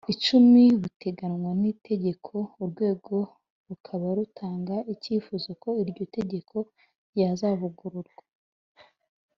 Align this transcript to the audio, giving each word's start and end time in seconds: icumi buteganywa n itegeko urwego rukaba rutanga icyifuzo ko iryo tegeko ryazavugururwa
icumi 0.13 0.63
buteganywa 0.81 1.51
n 1.61 1.63
itegeko 1.73 2.33
urwego 2.61 3.15
rukaba 3.67 4.07
rutanga 4.17 4.75
icyifuzo 4.93 5.49
ko 5.61 5.69
iryo 5.81 6.03
tegeko 6.15 6.57
ryazavugururwa 7.11 8.23